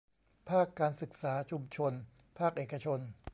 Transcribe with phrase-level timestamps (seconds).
[0.49, 1.93] ภาคการศึกษาชุมชน
[2.39, 2.99] ภาคเอกชน